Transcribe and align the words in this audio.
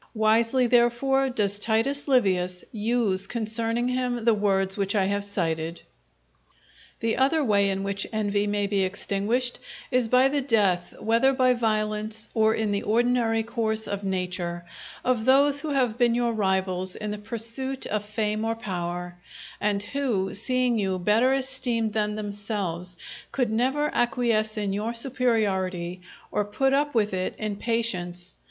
Wisely, 0.15 0.65
therefore, 0.65 1.29
does 1.29 1.59
Titus 1.59 2.07
Livius 2.07 2.63
use 2.71 3.27
concerning 3.27 3.87
him 3.89 4.25
the 4.25 4.33
words 4.33 4.75
which 4.75 4.95
I 4.95 5.05
have 5.05 5.23
cited. 5.23 5.83
The 7.01 7.17
other 7.17 7.43
way 7.43 7.69
in 7.69 7.83
which 7.83 8.07
envy 8.11 8.47
may 8.47 8.65
be 8.65 8.81
extinguished, 8.81 9.59
is 9.91 10.07
by 10.07 10.27
the 10.27 10.41
death, 10.41 10.95
whether 10.99 11.33
by 11.33 11.53
violence 11.53 12.29
or 12.33 12.55
in 12.55 12.71
the 12.71 12.81
ordinary 12.81 13.43
course 13.43 13.87
of 13.87 14.03
nature, 14.03 14.65
of 15.05 15.25
those 15.25 15.61
who 15.61 15.69
have 15.69 15.99
been 15.99 16.15
your 16.15 16.33
rivals 16.33 16.95
in 16.95 17.11
the 17.11 17.19
pursuit 17.19 17.85
of 17.85 18.03
fame 18.03 18.43
or 18.43 18.55
power, 18.55 19.17
and 19.59 19.83
who 19.83 20.33
seeing 20.33 20.79
you 20.79 20.97
better 20.97 21.31
esteemed 21.31 21.93
than 21.93 22.15
themselves, 22.15 22.97
could 23.31 23.51
never 23.51 23.93
acquiesce 23.93 24.57
in 24.57 24.73
your 24.73 24.95
superiority 24.95 26.01
or 26.31 26.43
put 26.43 26.73
up 26.73 26.95
with 26.95 27.13
it 27.13 27.35
in 27.37 27.55
patience. 27.55 28.33